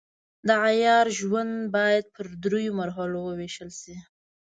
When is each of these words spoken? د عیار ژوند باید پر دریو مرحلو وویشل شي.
د 0.47 0.49
عیار 0.65 1.05
ژوند 1.19 1.53
باید 1.75 2.05
پر 2.15 2.25
دریو 2.43 2.77
مرحلو 2.79 3.17
وویشل 3.23 3.69
شي. 3.81 3.95